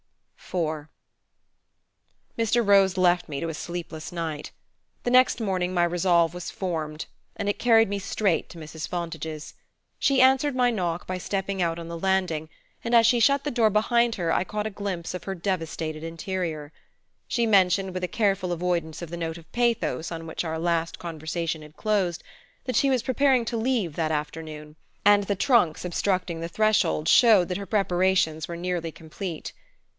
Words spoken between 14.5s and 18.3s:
a glimpse of her devastated interior. She mentioned, with a